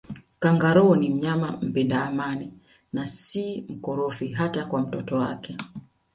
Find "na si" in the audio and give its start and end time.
2.93-3.65